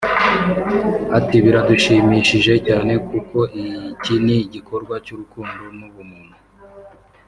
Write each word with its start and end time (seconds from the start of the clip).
Ati 1.17 1.35
“Biradushimishije 1.43 2.53
cyane 2.67 2.93
kuko 3.09 3.37
iki 3.91 4.15
ni 4.25 4.35
igikorwa 4.45 4.95
cy’urukundo 5.05 5.63
n’ubumuntu 5.77 6.37